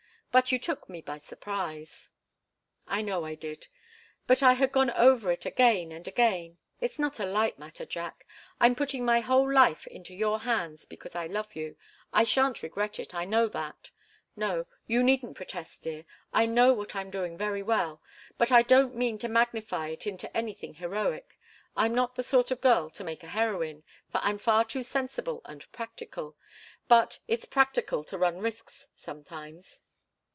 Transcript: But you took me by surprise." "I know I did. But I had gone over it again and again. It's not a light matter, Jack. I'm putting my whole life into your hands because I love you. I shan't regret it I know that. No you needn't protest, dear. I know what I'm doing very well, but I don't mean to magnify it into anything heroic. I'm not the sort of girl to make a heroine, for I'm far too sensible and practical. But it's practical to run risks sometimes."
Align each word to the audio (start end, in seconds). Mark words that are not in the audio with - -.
But 0.33 0.53
you 0.53 0.59
took 0.59 0.87
me 0.87 1.01
by 1.01 1.17
surprise." 1.17 2.07
"I 2.87 3.01
know 3.01 3.25
I 3.25 3.35
did. 3.35 3.67
But 4.27 4.41
I 4.41 4.53
had 4.53 4.71
gone 4.71 4.89
over 4.91 5.29
it 5.29 5.45
again 5.45 5.91
and 5.91 6.07
again. 6.07 6.57
It's 6.79 6.97
not 6.97 7.19
a 7.19 7.25
light 7.25 7.59
matter, 7.59 7.85
Jack. 7.85 8.25
I'm 8.57 8.73
putting 8.73 9.03
my 9.03 9.19
whole 9.19 9.51
life 9.53 9.85
into 9.87 10.13
your 10.15 10.39
hands 10.39 10.85
because 10.85 11.15
I 11.17 11.27
love 11.27 11.53
you. 11.57 11.75
I 12.13 12.23
shan't 12.23 12.63
regret 12.63 12.97
it 12.97 13.13
I 13.13 13.25
know 13.25 13.49
that. 13.49 13.91
No 14.37 14.67
you 14.87 15.03
needn't 15.03 15.35
protest, 15.35 15.81
dear. 15.83 16.05
I 16.31 16.45
know 16.45 16.73
what 16.73 16.95
I'm 16.95 17.09
doing 17.11 17.37
very 17.37 17.61
well, 17.61 18.01
but 18.37 18.53
I 18.53 18.61
don't 18.61 18.95
mean 18.95 19.17
to 19.17 19.27
magnify 19.27 19.89
it 19.89 20.07
into 20.07 20.31
anything 20.37 20.75
heroic. 20.75 21.37
I'm 21.75 21.93
not 21.93 22.15
the 22.15 22.23
sort 22.23 22.51
of 22.51 22.61
girl 22.61 22.89
to 22.91 23.03
make 23.03 23.23
a 23.25 23.35
heroine, 23.35 23.83
for 24.09 24.21
I'm 24.23 24.37
far 24.37 24.63
too 24.63 24.81
sensible 24.83 25.41
and 25.43 25.69
practical. 25.73 26.37
But 26.87 27.19
it's 27.27 27.43
practical 27.45 28.05
to 28.05 28.17
run 28.17 28.37
risks 28.39 28.87
sometimes." 28.95 29.81